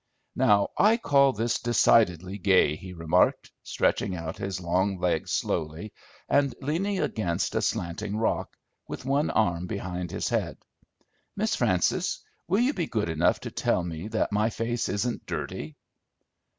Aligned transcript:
"Now 0.35 0.71
I 0.79 0.97
call 0.97 1.31
this 1.31 1.59
decidedly 1.59 2.39
gay," 2.39 2.75
he 2.75 2.91
remarked, 2.91 3.51
stretching 3.61 4.15
out 4.15 4.37
his 4.39 4.59
long 4.59 4.97
legs 4.97 5.29
slowly, 5.31 5.93
and 6.27 6.55
leaning 6.59 6.97
against 6.99 7.53
a 7.53 7.61
slanting 7.61 8.17
rock, 8.17 8.57
with 8.87 9.05
one 9.05 9.29
arm 9.29 9.67
behind 9.67 10.09
his 10.09 10.29
head. 10.29 10.57
"Miss 11.35 11.53
Frances, 11.53 12.21
will 12.47 12.61
you 12.61 12.73
be 12.73 12.87
good 12.87 13.09
enough 13.09 13.41
to 13.41 13.51
tell 13.51 13.83
me 13.83 14.07
that 14.07 14.31
my 14.31 14.49
face 14.49 14.89
isn't 14.89 15.27
dirty?" 15.27 15.77